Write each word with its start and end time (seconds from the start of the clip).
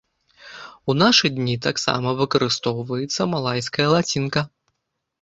У 0.89 0.95
нашы 1.01 1.31
дні 1.35 1.55
таксама 1.67 2.15
выкарыстоўваецца 2.23 3.31
малайская 3.37 3.89
лацінка. 3.97 4.49